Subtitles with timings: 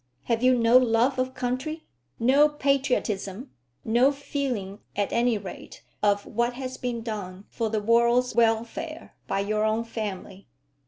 [0.23, 1.85] Have you no love of country,
[2.19, 3.51] no patriotism,
[3.85, 9.41] no feeling at any rate of what has been done for the world's welfare by
[9.41, 10.47] your own family?"